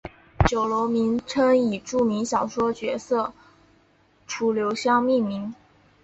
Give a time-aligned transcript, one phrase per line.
[0.47, 3.31] 酒楼名称以著名小说角色
[4.25, 5.53] 楚留香命名。